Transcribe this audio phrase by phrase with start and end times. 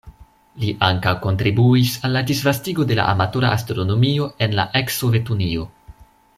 [0.61, 5.71] Li ankaŭ kontribuis al la disvastigo de la amatora astronomio en la eks-Sovetunio.